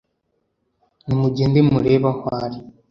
Ni 1.05 1.13
mugende 1.21 1.59
murebe 1.69 2.07
aho 2.11 2.23
ari 2.43 2.59